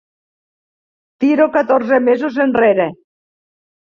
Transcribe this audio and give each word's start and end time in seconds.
Tiro 1.25 1.47
catorze 1.57 2.01
mesos 2.07 2.43
enrere. 2.47 2.89